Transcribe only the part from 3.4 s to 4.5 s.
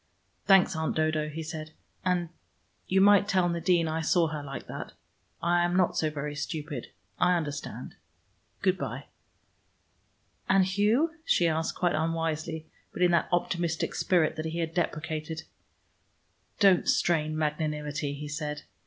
Nadine I saw her